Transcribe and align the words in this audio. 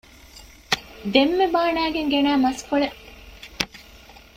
ދެންމެ 1.13 1.45
ބާނައިގެން 1.53 2.09
ގެނައި 2.13 2.41
މަސްކޮޅެއް 2.43 2.97